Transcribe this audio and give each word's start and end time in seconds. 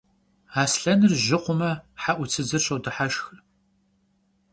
Aslhenır 0.61 1.13
jı 1.25 1.37
xhume 1.43 1.71
he'utsıdzır 2.01 2.61
şodıheşşx. 2.65 3.21